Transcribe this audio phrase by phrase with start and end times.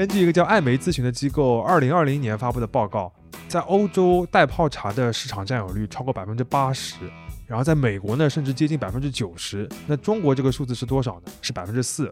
[0.00, 3.12] 根据一个叫艾媒咨询的机构二零二零年发布的报告，
[3.48, 6.96] 在欧洲袋泡茶的市场占有率超过百分之八十，
[7.46, 9.68] 然后在美国呢，甚至接近百分之九十。
[9.86, 11.30] 那中国这个数字是多少呢？
[11.42, 12.10] 是百分之四。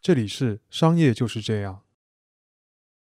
[0.00, 1.80] 这里是商业就是这样。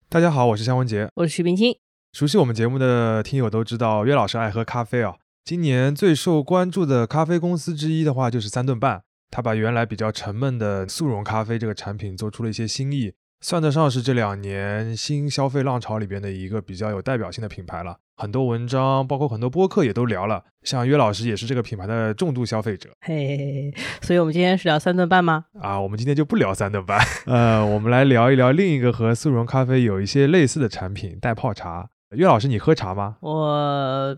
[0.08, 1.76] 大家好，我是向文杰，我是徐冰清。
[2.12, 5.14] 熟悉我们节目的听友都知道，约老师爱喝咖啡啊。
[5.46, 9.02] 今年最受关注的咖啡公司之一的话，就是三顿半。
[9.30, 13.14] 他把原来比较沉闷的速溶咖啡这个产品做出了一些新意。
[13.40, 17.96] 算得上是这两年新消费浪潮里边的一个比较有代表性的品牌了。
[18.14, 20.44] 很多文章，包括很多播客也都聊了。
[20.64, 22.90] 像约老师也是这个品牌的重度消费者。
[23.00, 25.46] 嘿，所以我们今天是聊三顿半吗？
[25.58, 27.00] 啊，我们今天就不聊三顿半。
[27.24, 31.88] 呃，我们来聊一聊另一个和速溶咖啡有一些类似的产品——袋泡茶。
[32.14, 33.16] 约老师，你喝茶吗？
[33.20, 34.16] 我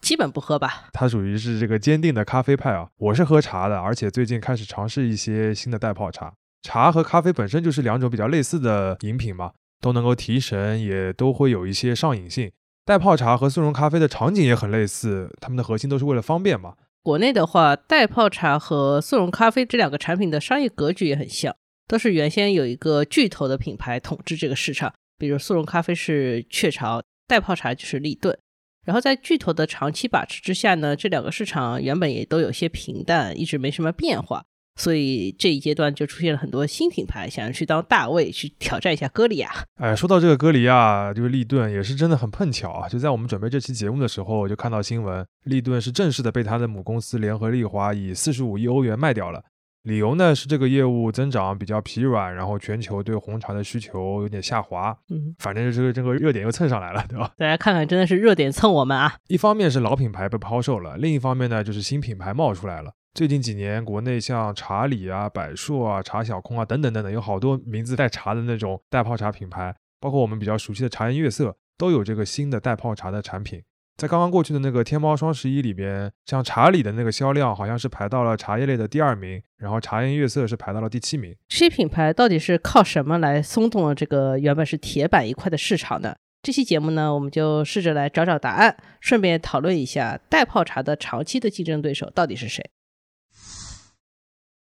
[0.00, 0.88] 基本不喝吧。
[0.92, 2.88] 他属于是这个坚定的咖啡派啊。
[2.96, 6.32] 我是喝茶的，而且最近开始尝试一些新的袋泡茶。
[6.62, 12.50] 茶和咖啡本身就是两种比较类似的饮品嘛，都能够提神，也都会有一些上瘾性。
[12.84, 16.74] 袋泡茶和速溶咖啡的场景也很类似，它们的核心都是为了方便嘛。
[17.02, 21.54] 国内的话，袋泡茶和速溶咖啡这两个产品的商业格局也很像，
[21.86, 28.38] 都是原先有一个巨头的品牌统治这个市场，比如速溶咖啡是雀巢，袋泡茶就是立顿。
[28.84, 34.44] 然后在巨头的长期把持之下呢，这两个市场原本也都有些平淡，一直没什么变化。
[34.78, 39.50] 所以这一阶段就出现了很多新品牌，想要去当大卫，去挑战一下歌里亚。
[39.76, 42.86] 哎，说到这个歌里亚，就是利顿，也是真的很碰巧啊！
[42.86, 49.42] 就在我们准备这期节目的时候，我就看到新闻，利顿是正式的被他的母公司联合利华以四十五亿欧元卖掉了。
[49.86, 54.90] 理由呢是这个业务增长比较疲软，然后全球对红茶的需求有点下滑。
[55.10, 57.30] 嗯，反正就是这个热点又蹭上来了，对吧？
[57.38, 59.14] 大家看看，真的是热点蹭我们啊！
[59.28, 62.90] 一方面是老品牌被抛售了，另一方面呢就是新品牌冒出来了。
[63.14, 73.62] 最近几年，国内像茶里啊、百硕啊、茶小空啊等等等等，有好多名字带茶的那种袋泡茶品牌，包括我们比较熟悉的茶颜悦色，都有这个新的袋泡茶的产品。
[73.96, 81.34] 在刚刚过去的那个天猫双十一里边，像茶里的那个销量好像是排到了茶叶类的第二名，然后茶颜悦色是排到了第七名。
[81.48, 86.14] 这些品牌到底是靠什么来松动了这个原本是铁板一块的市场呢？
[86.42, 92.70] 这期节目呢，我们就试着来找找答案，顺便讨论一下袋泡茶的长期的竞争对手到底是谁。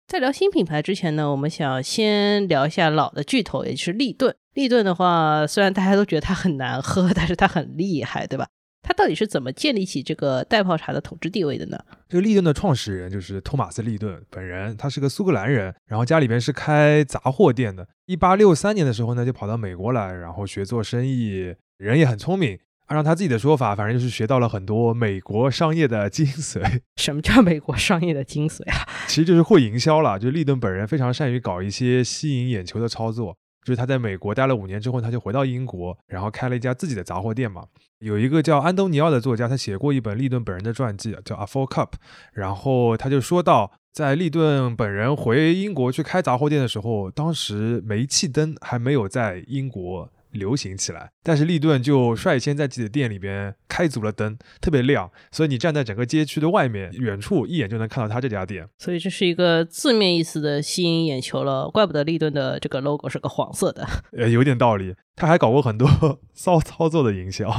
[0.07, 4.35] 在聊新品牌之前呢，我们想先聊一下老的巨头，也就是立顿。
[4.55, 8.49] 立顿的话，虽然大家都觉得它很难喝， 但是它很厉害，对吧？
[8.83, 11.79] 它到底是怎么建立起这个袋泡茶的统治地位的呢？
[12.09, 17.87] 这个立顿的创始人就是托马斯·立顿本人，他是个苏格兰人，然后家里边是开杂货店的。
[18.07, 22.59] 一八六三年的时候呢，就跑到美国来，然后学做生意，人也很聪明。
[22.87, 26.81] 按照他自己的说法，反正就是学到了很多美国商业的精髓。
[26.97, 28.89] 什么叫美国商业的精髓啊？
[29.07, 30.19] 其实就是会营销了。
[30.19, 33.37] 就利顿本人非常善于搞一些吸引眼球的操作。
[33.69, 37.67] 就是他在美国待了五年之后，他就回到英国，然后开了一家自己的杂货店嘛。
[37.99, 41.89] 有一个叫安东尼奥的作家，他写过一本利顿本人的传记，叫《A Full Cup》。
[42.33, 50.11] 然后他就说到，在利顿本人回英国去开杂货店的时候，当时煤气灯还没有在英国。
[50.33, 58.69] 流行起来，但是利顿就率先在自己的店里边开足了灯，特别亮，所以你站在整个街区的外面，远处一眼就能看到他这家店。
[58.79, 63.87] 所以这是一个字面意思的吸引眼球了，怪不得利顿的这个 logo 是个黄色的。
[64.13, 64.95] 呃，有点道理。
[65.17, 65.89] 他还搞过很多
[66.33, 67.51] 骚操作的营销，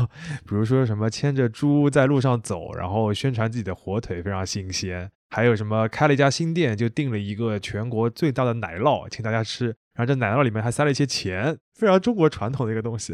[0.47, 9.75] 比如说什么牵着猪在路上走，然后宣传自己的火腿非常新鲜；还有什么开了一家新店，就订了一个全国最大的奶酪，请大家吃。
[9.99, 13.13] 然后这奶酪里面还塞了一些钱，非常中国传统的一个东西。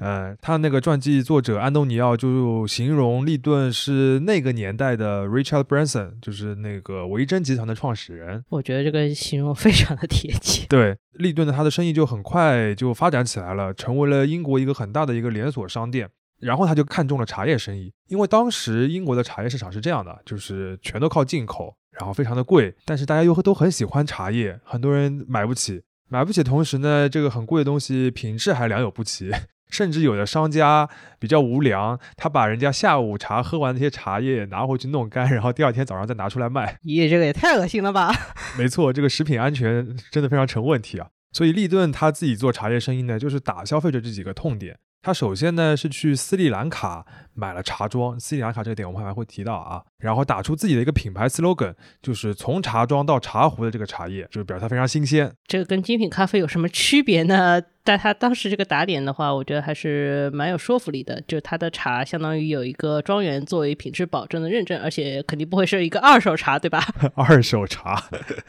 [0.00, 8.44] 呃，他那个传记作者安东尼奥就形容利顿是那个年代的 Richard Branson，就是那个维珍集团的创始人。
[8.50, 10.66] 我觉得这个形容非常的贴切。
[10.68, 16.10] 对，利顿的他的生意就很快就发展起来了，成为了英国一个很大的一个连锁商店。
[16.38, 25.82] 然后他就看中了茶叶生意，因为当时英国的茶叶市场是这样的，就是全都靠进口，然后非常的贵，但是大家又都很喜欢茶叶，很多人买不起。
[26.10, 29.30] 买不起，同时呢，这个很贵的东西品质还良莠不齐，
[29.70, 30.88] 甚至有的商家
[31.20, 36.76] 比较无良，他把人家下午茶喝完那些茶叶拿回去弄干，然后第二天早上再拿出来卖。
[36.82, 38.12] 咦，这个也太恶心了吧！
[38.58, 41.06] 没错，这个食品安全真的非常成问题啊。
[41.32, 44.76] 所以利顿他自己做茶叶生意呢，就是打消费者这几个痛点。
[45.02, 49.82] 他首先呢是去斯里兰卡买了茶庄，斯里兰卡这个点我们还会提到啊。
[50.00, 55.32] 然后打出自己的一个品牌 slogan，就是从茶庄到茶壶的这个茶叶，就是表示它非常新鲜。
[55.46, 57.60] 这个跟精品咖啡有什么区别呢？
[57.82, 61.18] 但他当时这个打点的话，我觉得还是蛮有说服力的。
[61.26, 66.84] 就他的茶相当于有一个庄园作为品质保证的认证，而且肯定不会是一个二手茶，对吧？
[67.16, 68.04] 二手茶。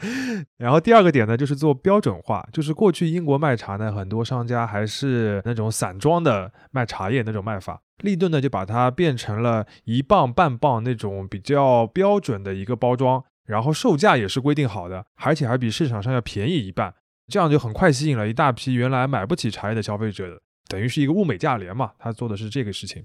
[0.58, 2.46] 然后第二个点呢，就是做标准化。
[2.52, 7.80] 就是过去英国卖茶呢，很多商家还是那种散装的卖茶叶那种卖法。
[8.02, 16.94] 立顿呢，就把它变成了一磅半磅那种比较标准的一个包装，然后售价也是规定好的，而且还比市场上要便宜一半。
[17.28, 21.92] 这样就很快吸引了一大批原来买不起茶叶的消费者，等于是一个物美价廉嘛。
[21.98, 23.04] 他做的是这个事情，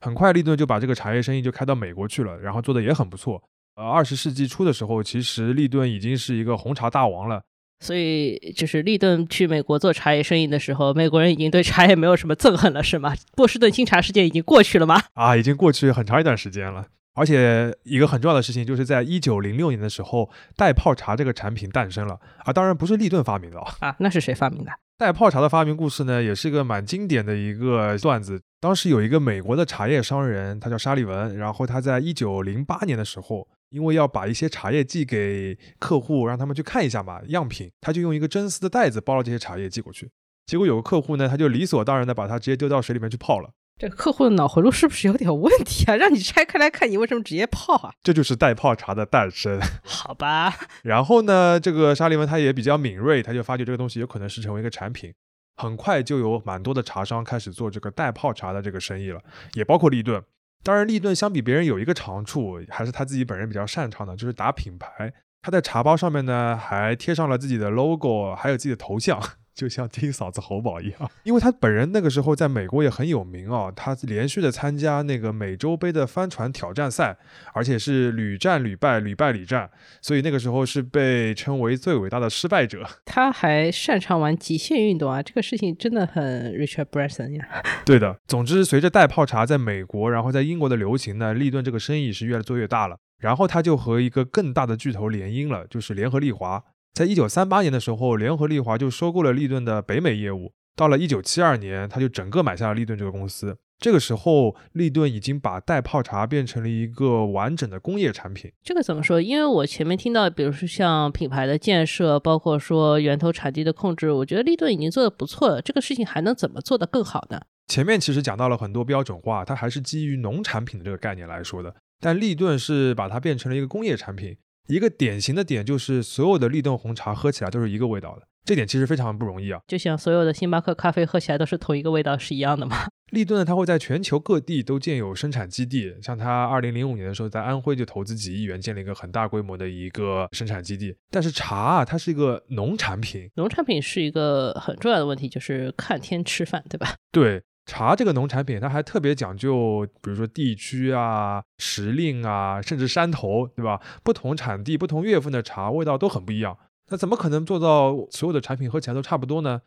[0.00, 3.42] 很快立顿就把这个茶叶生意就开到美国去了，然后做的也很不错。
[3.76, 7.42] 呃，二十世纪初的时候，其实立顿已经是一个红茶大王了。
[7.82, 13.12] 所以，就是立顿去美国做茶叶生意的时候，美国人已经对茶叶没有什么憎恨了，是吗？
[13.34, 15.02] 波士顿清茶事件已经过去了吗？
[15.14, 16.86] 啊，已经过去很长一段时间了。
[17.14, 22.52] 而且一个很重要的事情，就是在一九零六年的时候，袋泡茶这个产品诞生了啊！
[22.52, 24.70] 当然不是立顿发明的啊，那是谁发明的？
[24.96, 28.40] 袋泡茶的发明故事呢，也是一个蛮经典的一个段子。
[28.60, 40.10] 当时有一个美国的茶叶商人，他叫沙利文，然后他在一九零八年的时候，因为要把一些茶叶寄给客户，让他们去看一下嘛样品，他就用一个真丝的袋子包了这些茶叶寄过去。
[40.46, 43.50] 结果有个客户呢，他就理所当然的把它直接丢到水里面去泡了。
[43.78, 45.96] 这客户的脑回路是不是有点问题啊？
[45.96, 47.94] 让你拆开来看，你为什么直接泡啊？
[48.02, 49.58] 这就是袋泡茶的诞生。
[49.82, 50.54] 好吧。
[50.82, 55.12] 然后呢，这个沙利文他也比较敏锐，他就发觉这个东西有可能是成为一个产品。
[55.56, 59.20] 很快就有蛮多的茶商开始做这个袋泡茶的这个生意了，
[59.54, 60.22] 也包括利顿。
[60.62, 65.12] 当然，立顿相比别人有一个长处，还是他自己本人比较擅长的，就是打品牌。
[65.42, 69.20] 他在茶包上面呢，还贴上了自己的 logo，还有自己的头像。
[69.54, 77.16] 就像听嫂子喉宝一样，因为他本人那个时候在美国也很有名哦，他连续的参加那个美洲杯的帆船挑战赛，
[77.52, 79.70] 而且是屡战屡败，屡败屡战，
[80.00, 82.82] 所以那个时候是被称为最伟大的失败者。
[83.04, 87.46] 他还擅长玩极限运动啊，这个事情真的很 Richard Branson 呀。
[87.84, 96.64] 对的，总之随着带泡茶在美国，然后在英国的流行呢，立顿这个生意是越做越大了，然后他就和一个更大的巨头联姻了，就是联合利华。
[96.94, 100.52] 在一九三八年的时候，联合利华就收购了利顿的北美业务。
[100.76, 103.56] 到了一九七二年，他就整个买下了利顿这个公司。
[103.78, 108.52] 这个时候，利顿已经把袋泡茶变成了一个完整的工业产品。
[108.62, 109.20] 这个怎么说？
[109.20, 115.62] 因为我前面听到，比如说像品牌的建设，包括说源头产地的控制，我觉得利顿已经做得不错了。
[115.62, 117.40] 这个事情还能怎么做得更好呢？
[117.68, 121.74] 前面其实讲到了很多标准化，它还是基于农产品的这个概念来说的。
[122.00, 124.36] 但利顿是把它变成了一个工业产品。
[124.68, 129.60] 一个典型的点就是，所有的立顿红茶喝起来都是一个味道的，这点其实非常不容易啊。
[129.66, 132.86] 就像所有的星巴克咖啡喝起来都是同一个味道是一样的吗？
[133.12, 140.96] 立顿呢，它会在全球各地都建有生产基地，像它二零零五年的时候在安徽就投资几亿元建了一个很大规模的一个生产基地。
[141.10, 146.94] 但是茶啊，它是一个农产品，农产品是一个很重要的问题，就是看天吃饭，对吧？
[147.12, 147.42] 对。
[147.64, 153.80] 茶这个农产品，它还特别讲究，比如说地区啊、时令啊，甚至山头，对吧？
[154.02, 156.58] 不同产地、不同月份的茶味道都很不一样。
[156.90, 159.62] 那怎么可能做到所有的产品喝起来都差不多呢？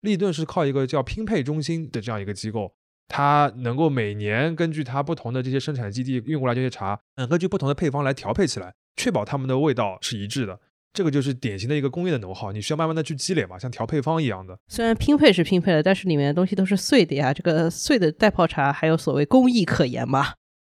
[0.00, 2.74] 立顿是靠一个叫拼配中心的这样一个机构，
[3.08, 10.60] 它能够每年根据它不同的这些生产基地运过来这些茶，嗯，根据不同的配方来调配起来，确保它们的味道是一致的。
[10.96, 14.58] 这个就是典型的一个工业的能耗，你需要慢慢的去积累嘛，像调配方一样的。
[14.66, 17.34] 虽然拼配是拼配了，但是里面的东西都是碎的呀。
[17.34, 20.32] 这个碎的袋泡茶还有所谓工艺可言吗？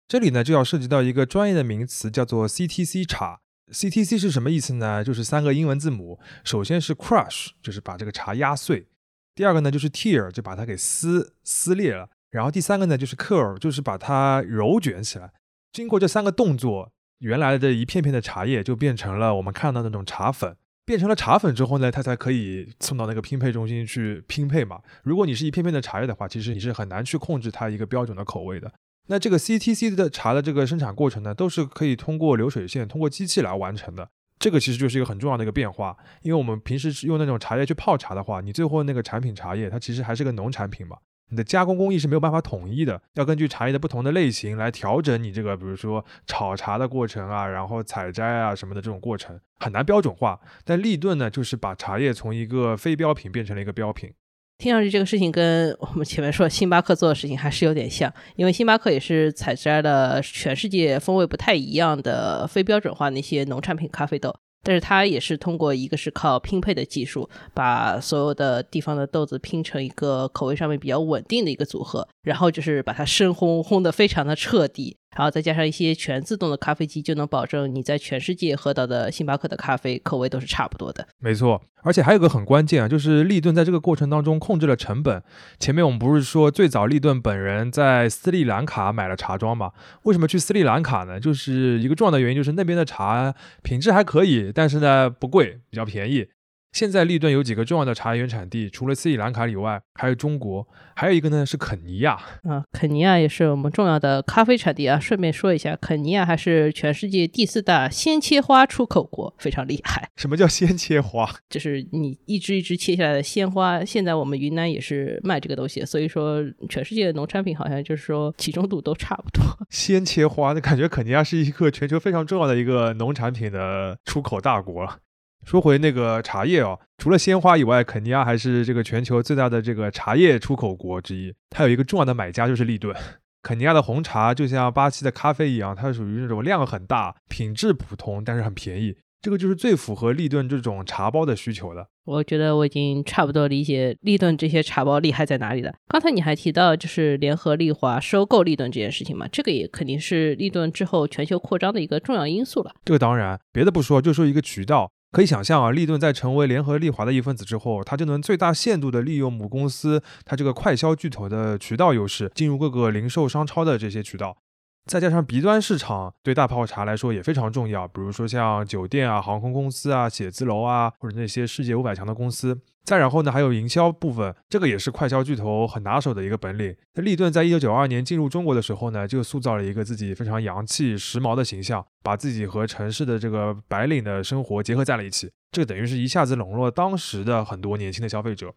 [0.08, 3.40] 这里呢就要涉及到一个专业的名词，叫做 CTC 茶。
[3.74, 5.04] CTC 是什么意思呢？
[5.04, 8.86] 就是三个英文字母，首先是 crush，就是把这个茶压碎；
[9.34, 15.32] 第二个呢就是 tear，就把它给撕撕裂了；然后第三个呢就是 curl，就是把它揉卷起来。
[15.74, 16.92] 经过这三个动作。
[17.22, 24.82] 原来的一片片的茶叶就变成了我们看到那种茶粉，变成了茶粉之后呢，它才可以送到那个拼配中心去拼配嘛。
[25.04, 28.74] 如果你是一片片的茶叶的话，其实你是很难去控制它一个标准的口味的。
[29.08, 34.10] 那这个 CTC 的茶的这个生产过程呢，都是可以通过流水线、通过机器来完成的。
[34.40, 40.98] 这个其实就是一个很重要的一个变化，因为我们平时用那种茶叶去泡茶的话，你最后那个产品茶叶它其实还是个农产品嘛。
[41.32, 50.40] 你的加工工艺是没有办法统一的，要根据茶叶的不同的类型来调整你这个，比如说炒茶的过程啊，然后采摘啊什么的这种过程很难标准化。
[50.66, 54.12] 但立顿呢，就是把茶叶从一个非标品变成了一个标品。
[54.58, 64.36] 听上去这个事情跟我们前面说星巴克做的事情还是有点像，因为星巴克也是采摘了全世界风味不太一样的非标准化那些农产品咖啡豆。
[64.64, 81.06] 但是它也是通过一个是靠拼配的技术，把所有的地方的豆子拼成一个口味上面比较稳定的一个组合，然后就是把它深烘烘的非常的彻底，然后再加上一些全自动的咖啡机，就能保证你在全世界喝到的星巴克的咖啡口味都是差不多的。
[81.20, 85.22] 没错，而且还有个很关键啊，就是利顿在这个过程当中控制了成本。
[85.60, 89.72] 前面我们不是说最早利顿本人在斯里兰卡买了茶庄嘛？
[90.04, 91.20] 为什么去斯里兰卡呢？
[91.20, 96.28] 就是一个重要的原因，就是那边的茶品质还可以，但是呢不贵，比较便宜。
[96.72, 102.14] 现在利顿有几个重要的茶叶原产地，除了斯里兰卡以外，还有中国，还有一个呢是肯尼亚
[102.44, 102.64] 啊。
[102.72, 104.98] 肯尼亚也是我们重要的咖啡产地啊。
[105.00, 110.10] 顺便说一下，肯尼亚还是全世界第四大鲜切花出口国，非常厉害。
[110.16, 111.30] 什么叫鲜切花？
[111.50, 113.84] 就是你一支一支切下来的鲜花。
[113.84, 119.44] 现在我们云南也是卖这个东西，所以说全世界的农产品好像就是说集中度都差不多。
[119.70, 125.00] 鲜切花，那感觉肯尼亚是一个全球非常重要的一个农产品的出口大国了。
[125.46, 131.34] 说回那个茶叶哦，除了鲜花以外，肯尼亚还是这个全球最大的这个茶叶出口国之一。
[131.50, 132.96] 它有一个重要的买家就是利顿。
[133.44, 138.96] 肯尼亚的红茶就像巴西的咖啡一样，它属于那种量很大、品质普通，但是很便宜。
[139.20, 141.88] 这个就是最符合利顿这种茶包的需求的。
[142.06, 145.72] 我觉得我已经差不多理解利顿这些茶包厉害在哪里了。
[145.88, 152.72] 刚才你还提到就是联合利华收购利顿这件事情嘛，这个也肯定是利顿之后全球扩张的一个重要因素了。
[152.84, 154.92] 这个当然，别的不说，就说一个渠道。
[155.12, 164.38] 可以想象啊，利顿在成为联合利华的一份子之后，它就能最大限度地利用母公司它这个快销巨头的渠道优势，进入各个零售商超的这些渠道。
[164.86, 172.62] 再加上 B 端市场对大泡茶来说也非常重要，比如说像酒店啊、航空公司啊、写字楼啊，或者那些世界五百强的公司。
[172.84, 176.76] 再然后呢，还有营销部分，这个也是快销巨头很拿手的一个本领。
[176.96, 185.30] 那利顿在一九九二年进入中国的时候呢，就塑造了一个自己非常洋气、时髦的形象，把自己和城市的这个白领的生活结合在了一起。
[185.52, 188.54] 这等于是一下子笼络当时的很多年轻的消费者。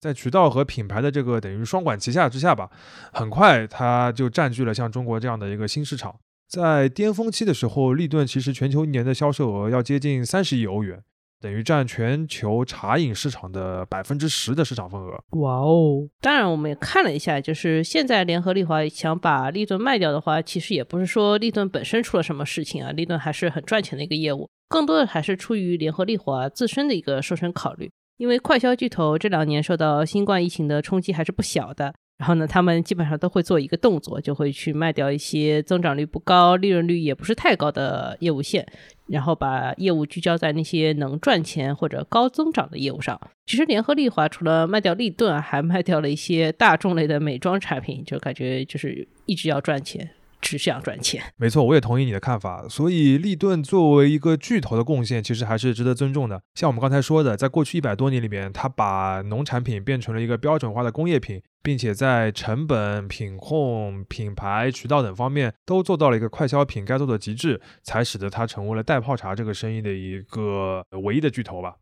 [0.00, 2.70] 在渠道和品牌的这个等于双管齐下之下吧，
[3.12, 6.14] 很快它就占据了像中国这样的一个新市场。
[6.46, 11.02] 在巅峰期的时候，利顿其实全球一年的销售额要接近三十亿欧元，
[11.44, 15.12] 等于占全球茶饮市场的百分之十的市场份额。
[15.38, 16.08] 哇哦！
[16.22, 27.90] 当然，我们也看了一下，就是现在联合利华想把利顿卖掉的话，其实也不是说利顿本身出了什么事情啊，利顿还是很赚钱的一个业务，更多的还是出于联合利华自身的一个瘦身考虑。
[28.16, 38.64] 因为快销巨头这两年受到新冠疫情的冲击还是不小的，然后呢，他们基本上都会做一个动作，就会去卖掉一些增长率不高、利润率也不是太高的业务线，
[39.06, 43.20] 然后把业务聚焦在那些能赚钱或者高增长的业务上。
[43.46, 50.10] 其实联合利华除了卖掉利顿，还卖掉了一些大众类的美妆产品，就感觉就是一直要赚钱。
[50.40, 52.68] 只想赚钱，没错，我也同意你的看法。
[52.68, 56.38] 所以，利顿作为一个巨头的贡献，其实还是值得尊重的。
[56.54, 71.76] 像我们刚才说的，在过去一百多年里面，它把农产品变成了一个标准化的工业品，并且在成本、品控、品牌、渠道等方面都做到了一个快消品该做的极致，才使得它成为了代泡茶这个生意的一个唯一的巨头吧。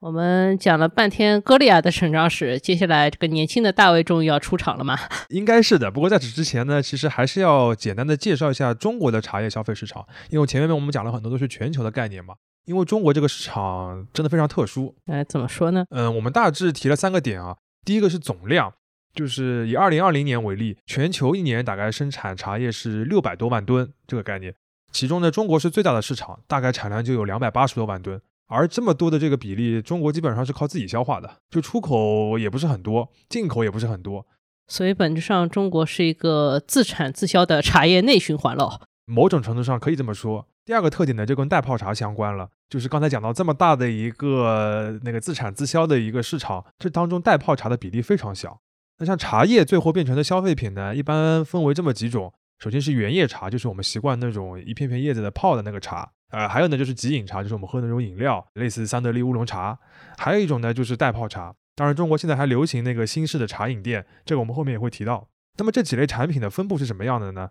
[0.00, 4.96] 我们讲了半天歌利亚的成长史，接下来这个年轻的大卫终于要出场了吗？
[5.28, 5.90] 应该是的。
[5.90, 12.34] 不过在此之前呢，其实还是要简单的介绍一下中国的茶叶消费市场，因为前面我们讲了很多都是全球的概念嘛。
[12.64, 14.94] 因为中国这个市场真的非常特殊。
[15.06, 15.84] 哎，怎么说呢？
[15.90, 17.56] 嗯，我们大致提了三个点啊。
[17.88, 18.74] 第一个是总量，
[19.14, 24.54] 就是以二零二零年为例，全球一年大概生产茶叶是六百多万吨这个概念，
[24.92, 28.20] 其中呢，中国是最大的市场，大概产量就有两百八十多万吨。
[28.48, 34.26] 而这么多的这个比例，中国基本上是靠自己消化的，就出口也不是很多，进口也不是很多，
[34.66, 38.82] 所以本质上中国是一个自产自销的茶叶内循环了。
[39.06, 40.46] 某种程度上可以这么说。
[40.68, 48.60] 第二个特点呢，就跟代泡茶相关了，就是刚才讲到这么大的一个那个自产自销的一个市场，这当中代泡茶的比例非常小。
[48.98, 56.06] 那像茶叶最后变成的消费品呢，一般分为这么几种，首先是原叶茶，就是我们习惯那种一片片叶子的泡的那个茶。
[56.32, 59.78] 呃，还有呢，就是即饮茶，就是我们喝那种饮料，类似三得利乌龙茶。
[60.18, 61.54] 还有一种呢，就是代泡茶。
[61.76, 65.28] 当然，中国现在还流行那个新式的茶饮店，这个我们后面也会提到。
[65.56, 67.48] 那么这几类产品的分布是什么样的呢？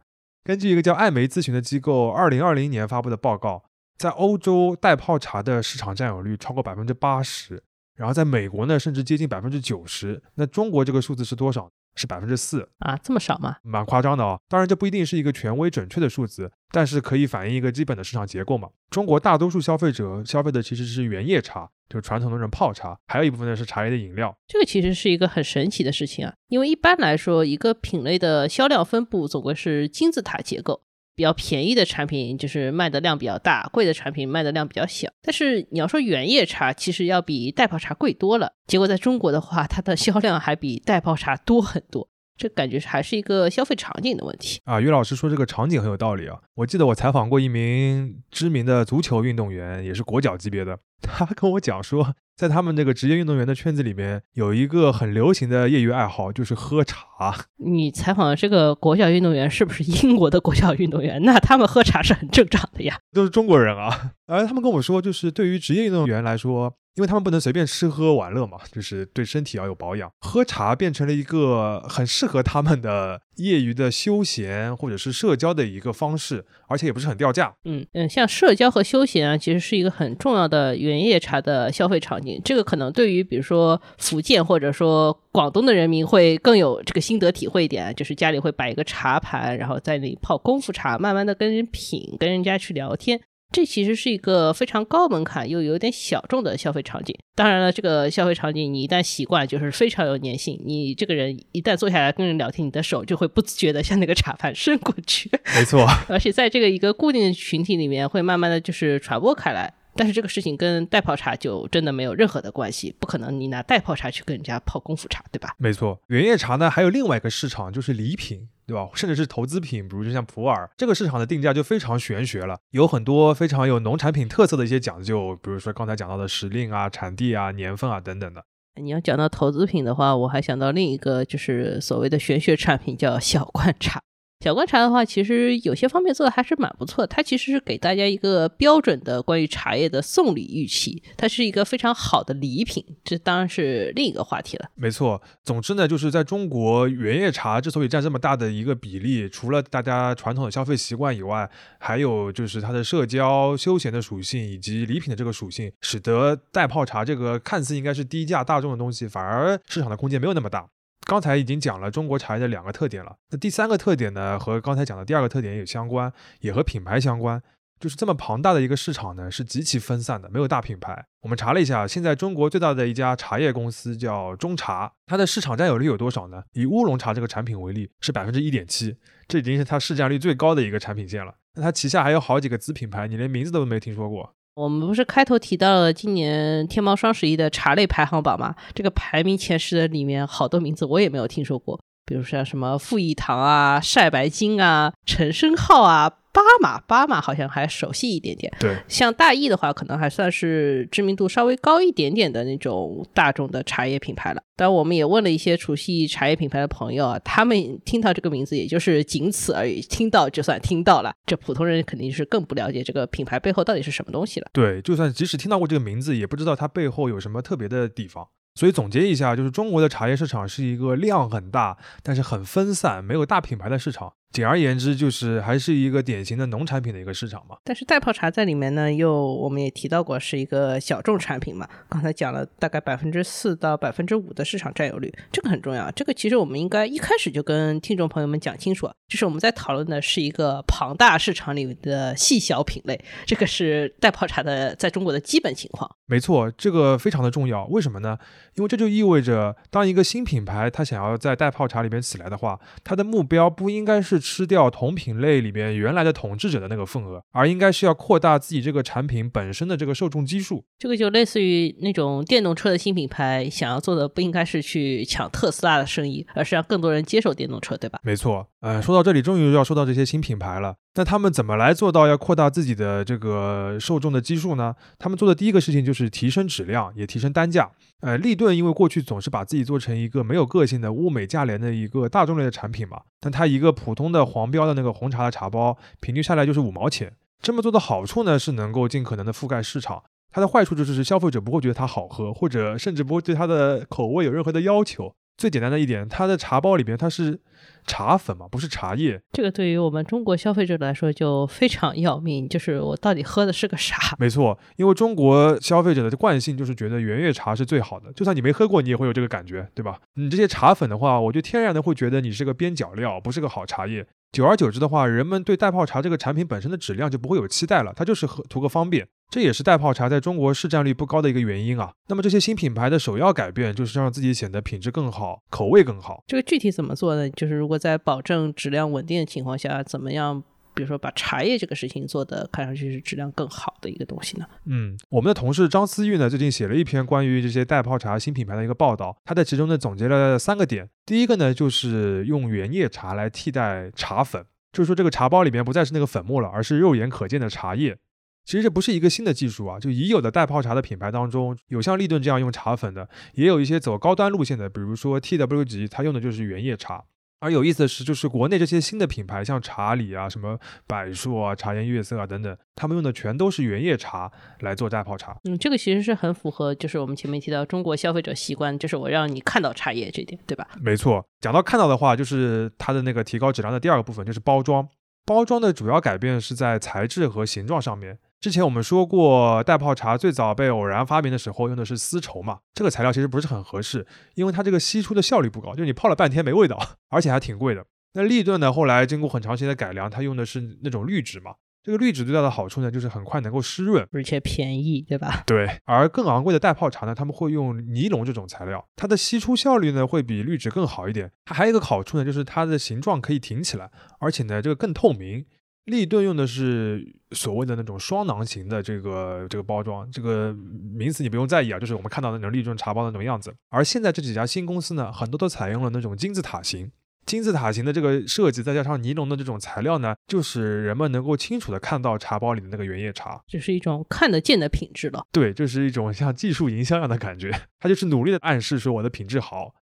[0.48, 3.66] 根据一个叫艾媒咨询的机构二零二零年发布的报告，
[3.98, 7.62] 在欧洲袋泡茶的市场占有率超过百分之八十，
[7.98, 10.24] 然后在美国呢，甚至接近百分之九十。
[10.36, 11.70] 那中国这个数字是多少？
[11.98, 13.58] 是百分之四啊，这么少吗？
[13.64, 14.40] 蛮夸张的哦。
[14.48, 18.70] 当然，这不一定是一个权威准确的数字，但是可以反映一个基本的市场结构嘛。
[18.90, 24.34] 中国大多数消费者消费的其实是原叶茶，就是传统的那种泡茶，还有一部分呢是茶叶的饮料。
[24.48, 30.84] 这个其实是一个很神奇的事情啊，因为一般来说，一个品类的销量分布总归是金字塔结构。
[31.18, 35.10] 比较便宜的产品就是卖的量比较大，贵的产品卖的量比较小。
[35.24, 38.54] 但是你要说原叶茶，其实要比袋泡茶贵多了。
[38.68, 42.08] 结果在中国的话，它的销量还比袋泡茶多很多。
[42.38, 44.80] 这感觉还是一个消费场景的问题啊。
[44.80, 46.38] 于老师说这个场景很有道理啊。
[46.54, 52.14] 我记得我采访过一名知名的足球运动员，也是国脚级别的，他跟我讲说。
[52.38, 57.36] 在他们这个职业运动员的圈子里面，有一个很流行的业余爱好，就是喝茶。
[57.58, 61.20] 你采访的这个国脚运动员是不是英国的国脚运动员？
[61.24, 64.12] 那他们喝茶是很正常的呀，都是中国人啊。
[64.28, 66.76] 而他们跟我说，就是对于职业运动员来说。
[66.98, 70.10] 因为他们不能随便吃喝玩乐嘛，就是对身体要有保养。
[70.22, 77.54] 喝茶变成了一个很适合他们的业余的休闲或者是社交的一个方式，而且也不是很掉价。
[77.66, 82.42] 嗯嗯，像社交和休闲啊，其实是一个很重要的原叶茶的消费场景。
[82.44, 93.22] 这个可能对于比如说福建或者说广东的人民会更有这个心得体会一点，就是家里会摆一个茶盘，然后在那里泡功夫茶，慢慢的跟人品，跟人家去聊天。
[93.52, 97.16] 这其实是一个非常高门槛又有点小众的消费场景。
[97.34, 100.62] 当然了，这个消费场景你一旦习惯，就是非常有粘性。
[100.66, 105.32] 你这个人一旦坐下来跟人聊天，你的手就会不自觉的向那个茶盘伸过去。
[105.56, 109.74] 没错， 而且在这个一个固定的群体里面，会慢慢的就是传播开来。
[109.96, 115.56] 但是这个事情跟代泡茶就真的没有任何的关系，不可能你拿代泡茶去跟人家泡功夫茶，对吧？
[115.58, 118.48] 没错，原叶茶呢还有另外一个市场就是礼品。
[118.68, 118.90] 对吧？
[118.94, 128.44] 甚至是投资品，比如就像普洱这个市场的定价就非常玄学了，有很多非常有农产品特色的一些讲究，比如说刚才讲到的时令啊、产地啊、年份啊等等的。
[128.82, 134.02] 你要讲到投资品的话，我还想到另一个就是所谓的玄学产品，叫小罐茶。
[134.40, 137.06] 小观察的话，其实有些方面做的还是蛮不错。
[137.08, 142.86] 它其实是给大家一个标准的关于茶叶的送礼预期，它是一个非常好的礼品。
[143.04, 144.70] 这当然是另一个话题了。
[144.76, 160.68] 没错，总之呢，就是在中国原叶茶之所以占这么大的一个比例，除了大家传统的消费习惯以外，还有就是它的社交休闲的属性以及礼品的这个属性，使得袋泡茶这个看似应该是低价大众的东西，反而市场的空间没有那么大。
[161.08, 166.12] 刚才已经讲了中国茶叶的两个特点了，那第三个特点呢，和刚才讲的第二个特点也相关，
[166.42, 167.42] 也和品牌相关。
[167.80, 171.06] 就是这么庞大的一个市场呢，是极其分散的，没有大品牌。
[171.22, 176.44] 我们查了一下，现在中国最大的一家茶叶公司叫中茶，它的市场占有率有多少呢？
[176.54, 181.36] 以乌龙茶这个产品为例，是百分之一点七，这已经是它市占率最高的一个产品线了。
[181.54, 184.34] 那它旗下还有好几个子品牌，你连名字都没听说过。
[184.58, 188.56] 我们不是开头提到了今年天猫双十一的茶类排行榜吗？
[188.74, 196.12] 这个排名前十的里面，好多名字我也没有听说过，比如像什么富益堂啊、晒白金啊、陈升浩啊。
[196.38, 198.52] 巴马，巴马好像还熟悉一点点。
[198.60, 204.42] 对，像大益的话，可能还算是知名度稍微高一点点的那种大众的茶叶品牌了。
[204.56, 211.12] 但我们也问了一些熟悉茶叶品牌的朋友啊，他们听到这个名字也就是仅此而已，听到就算听到了。
[211.26, 214.48] 这普通人肯定是更不了解这个品牌背后到底是什么东西了。
[214.54, 218.28] 对，就算即使听到过这个名字，也不知道它背后有什么特别的地方。
[218.56, 224.14] 所以总结一下，就是中国的茶叶市场是一个量很大，但是很分散，没有大品牌的市场。
[224.32, 227.58] 简而言之，就是还是一个典型的农产品的一个市场嘛。
[227.64, 231.68] 但是袋泡茶在里面呢，又我们也提到过是一个小众产品嘛。
[231.90, 235.90] 刚才讲了大概百分之四到百分之五的市场占有率，这个很重要。
[235.92, 245.90] 这个其实我们应该一开始就跟听众朋友们讲清楚，就是我们在讨论的是一个庞大市场里的细小品类，这个是袋泡茶的在中国的基本情况。
[246.06, 247.66] 没错，这个非常的重要。
[247.68, 248.18] 为什么呢？
[248.56, 254.17] 因为这就意味着，当一个新品牌它想要在袋泡茶里面起来的话，它的目标不应该是。
[254.20, 260.64] 吃掉同品类里面原来的统治者的那个份额，而应该是要扩大自己这个产品本身的这个受众基数。
[260.78, 268.00] 这个就类似于那种电动车的新品牌想要做的，不应该是去抢特斯拉的生意，而是让更多人接受电动车，对吧？
[268.04, 268.48] 没错。
[268.62, 270.76] 呃，说到这里，终于要说到这些新品牌了。
[270.98, 274.76] 那他们怎么来做到要扩大自己的这个受众的基数呢？
[274.98, 277.70] 他们做的第一个事情就是提升质量，也提升单价。
[278.00, 287.14] 呃，立顿因为过去总是把自己做成一个没有个性的物美价廉的一个大众类的产品嘛，但它一个普通的黄标的那个红茶的茶包，平均下来就是五毛钱。
[287.44, 290.02] 这么做的好处呢，是能够尽可能的覆盖市场。
[290.32, 295.14] 它的坏处就是消费者不会觉得它好喝，或者甚至不会对它的口味有任何的要求。
[295.38, 297.40] 最简单的一点，它的茶包里边它是
[297.86, 299.22] 茶粉嘛，不是茶叶。
[299.32, 303.96] 这个对于我们中国消费者来说就非常要命，就是我到底喝的是个啥？
[304.18, 310.00] 没错，因为中国消费者的惯性就是觉得圆月茶是最好的，就算你没喝过，你也会有这个感觉，对吧？
[310.16, 314.06] 你这些茶粉的话，我就天然的会觉得你是个边角料，不是个好茶叶。
[314.38, 319.08] 久而久之的话，人们对袋泡茶这个产品本身的质量就不会有期待了，它就是喝图个方便。
[319.32, 321.92] 这也是袋泡茶在中国市占率不高的一个原因啊。
[322.08, 326.24] 那么这些新品牌的首要改变就是让自己显得品质更好，口味更好。
[326.28, 327.28] 这个具体怎么做呢？
[327.32, 330.44] 就是如果在保证质量稳定的情况下，怎么样
[330.78, 334.46] 比如说把茶叶这个事情做的看上去是质量更好的一个东西呢？
[334.66, 340.88] 嗯，我们的同事张思玉呢，最近写了一篇关于这些代泡茶新品牌的一个报道，他在其中呢总结了三个点。
[341.06, 347.98] 第一个呢，就是用原叶茶来替代茶粉，就是说这个茶包里面不再是那个粉末了，而是肉眼可见的茶叶。
[348.46, 357.04] 其实这不是一个新的技术啊，就已有的代泡茶的品牌当中，有像立顿这样用茶粉的，也有一些走高端路线的，比如说 TW 级，它用的就是原叶茶。
[357.40, 365.38] 而有意思的是，就是国内这些新的品牌，像茶里啊、什么柏树啊、茶颜悦色啊等等，他们用的全都是原叶茶来做代泡茶。
[365.44, 370.68] 嗯，这个其实是很符合，就是我们前面提到中国消费者习惯，就是我让你看到茶叶这点，对吧？
[370.82, 374.88] 没错，讲到看到的话，就是它的那个提高质量的第二个部分就是包装。
[375.26, 378.18] 包装的主要改变是在材质和形状上面。
[378.40, 386.78] 之前我们说过，袋泡茶最早被偶然发明的时候用的是丝绸嘛，这个材料其实不是很合适，因为它这个吸出的效率不高，就你泡了半天没味道，
[387.10, 387.86] 而且还挺贵的。
[388.14, 391.56] 那立顿呢，后来经过很长时间的改良，它用的是那种滤纸嘛。
[391.84, 395.44] 这个滤纸最大的好处呢，就是很快能够湿润，而且便宜，对吧？
[395.48, 395.80] 对。
[395.86, 401.32] 而更昂贵的袋泡茶呢，他们会用尼龙这种材料，它的吸出效率呢会比滤纸更好一点。
[401.46, 405.46] 它还有一个好处呢，就是它的形状可以挺起来，而且呢这个更透明。
[405.88, 413.54] 立顿用的是所谓的那种双囊型的这个这个包装，这个名词你不用在意啊，就是我们看到的那种立顿茶包的那种样子。
[413.70, 416.92] 而现在这几家新公司呢，很多都采用了那种金字塔型。
[417.26, 425.26] 金字塔型的这个设计，再加上尼龙的这种材料呢，就使人们能够清楚的看到茶包里的那个原叶茶，这是一种看得见的品质了。
[425.32, 429.74] 对，就是一种像技术营销一样的感觉，它就是努力的暗示说我的品质好。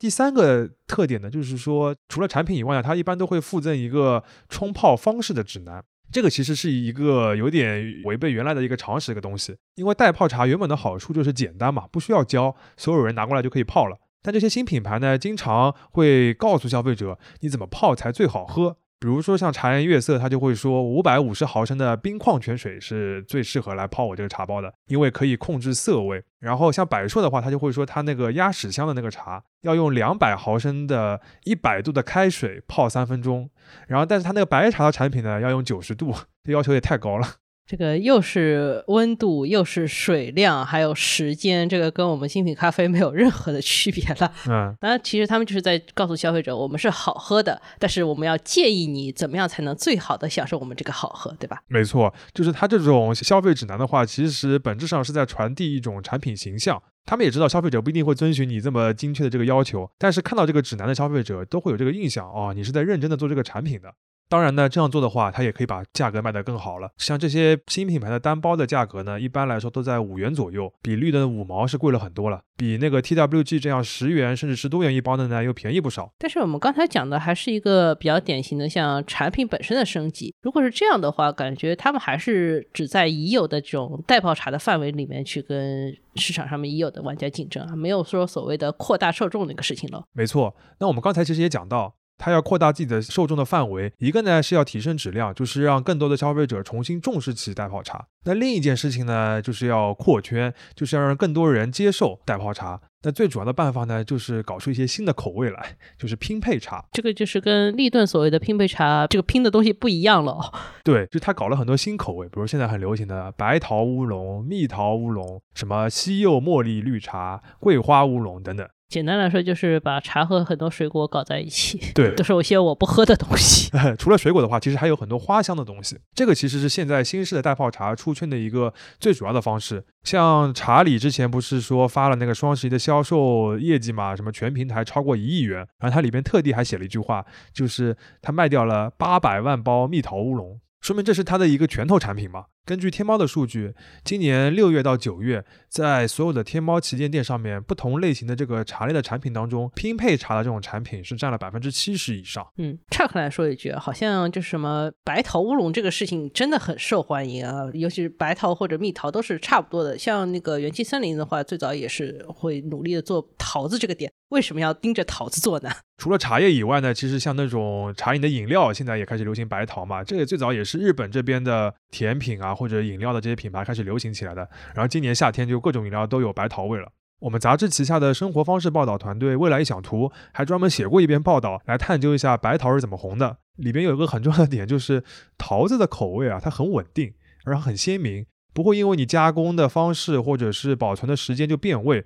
[0.00, 5.84] 第三个特点呢，就是说，除了产品以外呢，它一般都会附赠一个冲泡方式的指南。
[6.10, 13.98] 这个其实是一个有点违背原来的一个常识一个东西，因为袋泡茶原本的好处就是简单嘛，不需要教，所有人拿过来就可以泡了。
[14.22, 18.78] 但这些新品牌呢，经常会告诉消费者你怎么泡才最好喝。
[19.00, 26.22] 比如说像茶颜悦色，他就会说五百五十毫升的冰矿泉水是最适合来泡我这个茶包的，因为可以控制色味。
[26.38, 33.48] 然后像百硕的话，他就会说他那个鸭屎香的那个茶要用两百毫升的一百度的开水泡三分钟。
[33.88, 37.26] 然后但是他那个白茶的产品呢，要用九十度，这要求也太高了。
[37.70, 44.32] 这个又是温度，又是水量，还有时间，这个跟我们精品咖啡没有任何的区别了。
[44.48, 51.62] 嗯，当然，其实他们就是在告诉消费者，我们是好喝的，但是我们要建议你怎么样才能最好的享受我们这个好喝，对吧？
[51.68, 56.82] 没错，就是他这种消费指南的话，其实本质上是在传递一种产品形象。
[57.06, 63.94] 他们也知道消费者不一定会遵循你这么精确的这个要求，但是看到这个指南的消费者都会有这个印象哦，你是在认真的做这个产品的。
[64.30, 66.88] 当然呢，这样做的话，它也可以把价格卖得更好了。
[66.96, 72.40] 像这些新品牌的单包的价格呢，一般来说都在五元左右，比绿的五毛是贵了很多了。
[72.56, 76.12] 比那个 TWG 这样十元甚至十多元一包的呢，又便宜不少。
[76.16, 80.32] 但是我们刚才讲的还是一个比较典型的像产品本身的升级。
[80.42, 90.04] 如果是这样的话，感觉他们还是只在已有的这种代泡茶的范围里面去跟市场上面已有的玩家竞争啊，没有说所谓的扩大受众那个事情了。
[90.12, 91.96] 没错，那我们刚才其实也讲到。
[92.20, 98.06] 它要扩大自己的受众的范围，一个呢是要提升质量，就是让更多的消费者重新重视起袋泡茶。
[98.26, 102.78] 那另一件事情呢，就是要扩圈，就是要让更多人接受袋泡茶。
[103.02, 106.84] 那最主要的办法呢，就是搞出一些新的口味来，就是拼配茶。
[106.92, 110.52] 这个就是跟立顿所谓的拼配茶，这个拼的东西不一样了。
[110.84, 118.68] 对，就他搞了很多新口味，比如现在很流行的白桃乌龙、蜜桃乌龙、什么西柚茉莉绿茶、桂花乌龙等等。
[118.90, 123.70] 简单来说，就是把茶和很多水果搞在一起， 对，都是有些我不喝的东西。
[123.96, 125.96] 除了水果的话，其实还有很多花香的东西。
[126.12, 129.84] 这个其实是现在新式的袋泡茶出圈的一个最主要的方式。
[130.02, 137.24] 像茶里之前不是说发了那个双十一的销售业绩嘛，什么全平台超过一亿元，然后它里边特地还写了一句话，
[137.54, 140.58] 就是它卖掉了八百万包蜜桃乌龙。
[140.80, 142.46] 说明这是它的一个拳头产品嘛？
[142.66, 152.46] 根据天猫的数据，今年六月到九月，在所有的天猫旗舰店上面，不同类型的这个茶类的产品当中，拼配茶的这种产品是占了百分之七十以上。
[152.58, 159.98] 嗯，岔开来说一句，好像就是什么白桃乌龙这个事情真的很受欢迎啊，尤其是白桃或者蜜桃都是差不多的。
[159.98, 164.12] 像那个元气森林的话，最早也是会努力的做桃子这个点。
[164.28, 165.68] 为什么要盯着桃子做呢？
[165.96, 170.04] 除了茶叶以外呢，其实像那种茶饮的饮料，现在也开始流行白桃嘛。
[170.04, 174.48] 这也最早也是日本这边的甜品啊或者饮料的这些品牌开始流行起来的。
[174.74, 176.90] 然后今年夏天就各种饮料都有白桃味了。
[177.20, 183.36] 我们杂志旗下的生活方式报道团队未来一想图还专门写过一篇报道来探究一下白桃是怎么红的。
[183.56, 185.04] 里边有一个很重要的点就是
[185.36, 187.12] 桃子的口味啊，它很稳定，
[187.44, 192.04] 然后很鲜明，不会因为你加工的方式或者是保存的时间就变味。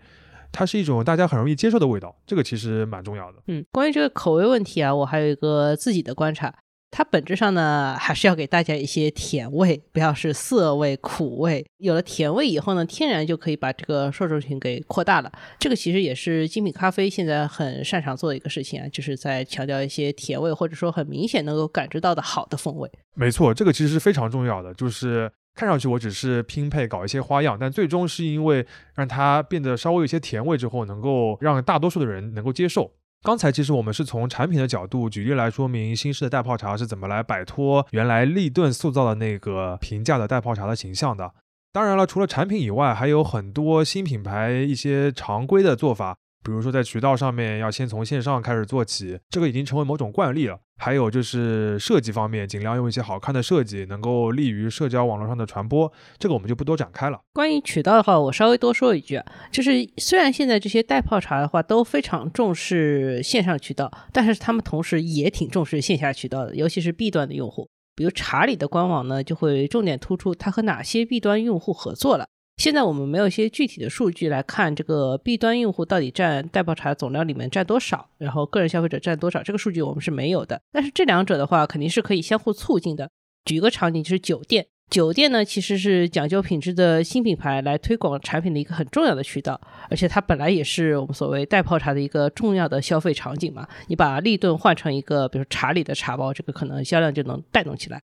[0.50, 3.38] 它是一种大家很容易接受的味道，这个其实蛮重要的。
[3.48, 6.52] 嗯，关于这个口味问题啊，我还有一个自己的观察。
[6.96, 11.66] 它本质上呢，还是要给大家一些甜味，不要是涩味、苦味。
[11.78, 15.32] 有了甜味以后呢，天然就可以把这个受众群给扩大了。
[15.58, 22.88] 这个其实也是精品咖啡现在很擅长做的一个事情啊，就是在强调一些甜味，或者说很明显能够感知到的好的风味。
[23.14, 32.88] 没错，这个其实是非常重要的，就是看上去我只是拼配搞一些花样，但最终是因为让它变得稍微有些甜味之后，能够让大多数的人能够接受。
[33.24, 41.32] 刚才其实我们是从产品的角度举例来说明新式的袋泡茶是怎么来摆脱原来立顿塑造的那个平价的袋泡茶的形象的。
[41.72, 46.18] 当然了，除了产品以外，还有很多新品牌一些常规的做法。
[46.44, 50.58] 比如说，在渠道上面要先从线上开始做起，这个已经成为某种惯例了。
[50.76, 55.90] 还有就是设计方面，尽量用一些好看的设计，能够利于社交网络上的传播。
[56.18, 57.18] 这个我们就不多展开了。
[57.32, 67.68] 关于渠道的话，我稍微多说一句啊，就是虽然现在这些代泡茶的话都非常重视线上渠道，但是他们同时也挺重视线下渠道的，尤其是 B 端的用户。
[67.96, 72.26] 比如茶里的官网呢，就会重点突出它和哪些 B 端用户合作了。
[72.56, 80.60] 现在我们没有一些具体的数据来看这个 B 端用户到底占代泡茶总量里面占多少，然后个人消费者占多少，这个数据我们是没有的。
[80.72, 83.10] 但是这两者的话肯定是可以相互促进的。
[83.44, 93.68] 举一个场景就是酒店，酒店呢其实是讲究品质的新品牌来推广产品的一个很重要的渠道，而且它本来也是我们所谓代泡茶的一个重要的消费场景嘛。
[93.88, 98.00] 你把立顿换成一个比如茶里的茶包，这个可能销量就能带动起来。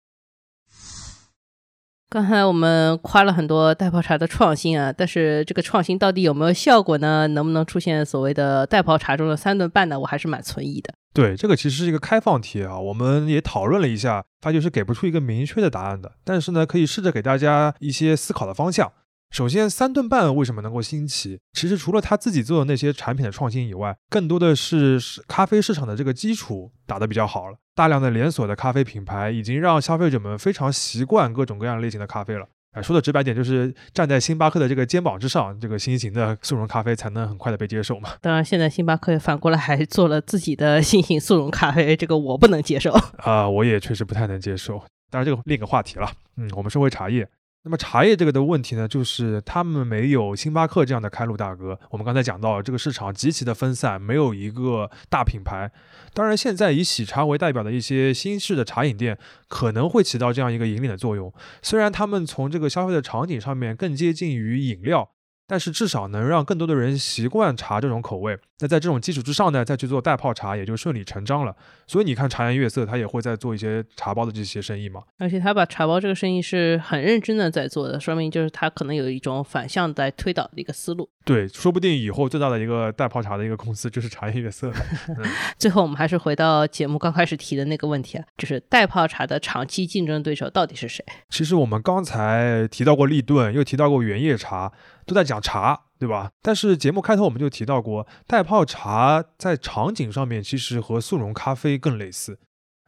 [2.09, 7.27] 刚才我们夸了很多代泡茶的创新啊，但是这个创新到底有没有效果呢？
[7.27, 9.99] 能不能出现所谓的代泡茶中的三顿半呢？
[9.99, 10.95] 我还是蛮存疑的。
[11.13, 16.13] 对，这个其实是一个开放题啊，我们也讨论了一下，发觉是给不出一个明确的答案的。
[16.25, 18.93] 但是呢，可以试着给大家一些思考的方向。
[19.31, 21.39] 首先，三顿半为什么能够兴起？
[21.53, 27.57] 其实除了他自己做的那些产品的创新以外，更多的是咖啡市场的这个基础打得比较好了。
[27.75, 32.47] 大量的连锁的咖啡品牌已经让消费者们非常习惯各种各样类型的咖啡了。
[32.73, 38.11] 哎，说的直白点，就是站在星巴克的这个肩膀之上，这个新型的速溶咖啡才能很快的被接受嘛。
[38.21, 44.79] 当然，现在星巴克反过来还做了自己的新型速溶咖啡，这个我不能接受啊，我也确实不太能接受。
[45.11, 46.11] 当然，这个另一个话题了。
[46.37, 47.29] 嗯，我们说回茶叶。
[47.67, 51.77] 那么茶叶这个的问题呢，就是他们没有星巴克这样的开路大哥。
[51.91, 55.73] 我们刚才讲到，这个市场极其的分散，没有一个大品牌。
[56.15, 61.35] 当然，现在以喜茶为代表的一些新式的茶饮店，可能会起到这样一个引领的作用。
[61.61, 65.11] 虽然他们从这个消费的场景上面更接近于饮料。
[65.47, 68.39] 但是至少能让更多的人习惯茶这种口味。
[68.59, 71.55] 那在这种基础之上呢，再去做代泡茶，也就顺理成章了。
[71.87, 75.03] 所以你看，茶颜悦色，他也会在做一些茶包的这些生意嘛。
[75.19, 81.07] 而且他把茶包这个生意是很认真的在做的，说明就是他可能有一种反向在推导的一个思路。
[81.27, 84.73] 对，说不定以后最大的一个代泡茶的一个公司就是茶颜悦色。
[85.59, 91.05] 最后我们还是回到节目刚开始提的那个问题啊，就是代泡茶的长期竞争对手到底是谁？
[91.29, 94.73] 其实我们刚才提到过立顿，又提到过原叶茶。
[95.07, 96.31] 都在讲茶，对吧？
[96.43, 102.39] 但是节目开头我们就提到过，袋泡茶在场景上面其实和速溶咖啡更类似。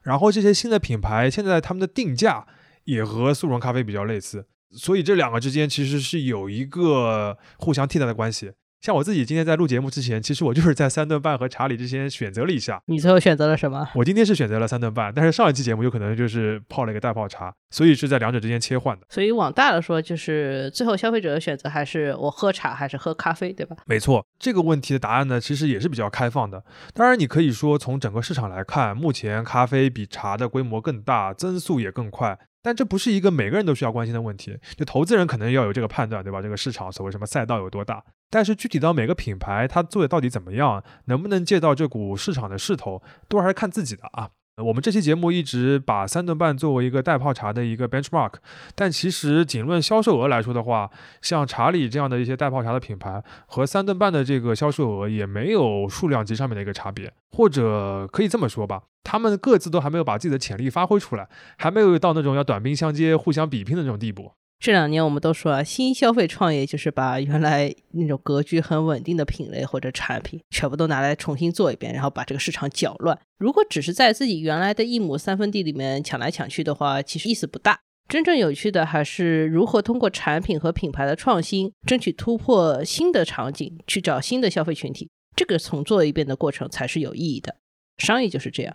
[0.03, 2.47] 然后这些新的品牌现在他们的定价
[2.85, 8.53] 也和速溶咖啡比较类似，所以这两个之间其实是有一个互相替代的关系。
[8.81, 12.81] 像我自己今天在录节目之前，其实我就是在三顿半和茶里之间选择了一下。
[12.87, 13.89] 你最后选择了什么？
[13.97, 19.05] 我今天是选择了三顿半，但是上一期节目有可能就是泡了一个袋泡茶，所以是在两者之间切换的。
[19.09, 23.77] 所以往大了说，就是最后消费者的选择还是我喝茶还是喝咖啡，对吧？
[23.85, 26.63] 没错，这个问题的答案呢，其实也是比较开放的。
[26.95, 32.39] 当然，你可以说从整个市场来看，目前咖啡比茶的规模更大，增速也更快。
[32.63, 36.41] 但这不是一个每个人都需要关心的问题，就投资人可能要有这个判断，对吧？
[36.41, 38.03] 这个市场所谓什么赛道有多大？
[38.31, 44.31] 但是具体到每个品牌，它做的到底怎么样，能不能借到这股市场的势头，都还是看自己的啊。
[44.59, 48.33] 我们这期节目一直把三顿半作为一个袋泡茶的一个 benchmark，
[48.75, 50.91] 但其实仅论销售额来说的话，
[51.23, 64.33] 像茶里这样的一些袋泡茶的品牌和三顿半的这个销售额也没有数量级上面的一个差别，或者可以这么说吧，他们各自都还没有把自己的潜力发挥出来，还没有到那种要短兵相接、互相比拼的那种地步。
[64.61, 73.17] 这两年我们都说啊，新消费创业就是把原来那种格局很稳定的品类或者产品全部都拿来重新做一遍，然后把这个市场搅乱。
[73.39, 77.79] 如果只是在自己原来的一亩三分地里面抢来抢去的话，其实意思不大。
[78.09, 85.09] 真正有趣的还是如何通过产品和品牌的创新，争取突破新的场景，去找新的消费群体。
[85.37, 87.57] 这个重做一遍的过程才是有意义的。
[87.99, 88.75] 商业就是这样。